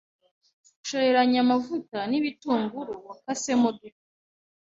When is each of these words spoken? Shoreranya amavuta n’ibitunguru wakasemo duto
Shoreranya 0.87 1.39
amavuta 1.45 1.97
n’ibitunguru 2.09 2.93
wakasemo 3.07 3.67
duto 3.77 4.05